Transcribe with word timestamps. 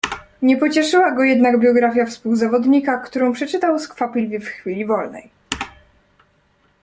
"Nie 0.41 0.57
pocieszyła 0.57 1.11
go 1.15 1.59
biografia 1.59 2.05
współzawodnika, 2.05 2.97
którą 2.97 3.33
przeczytał 3.33 3.79
skwapliwie 3.79 4.39
w 4.39 4.45
chwili 4.45 4.85
wolnej." 4.85 5.29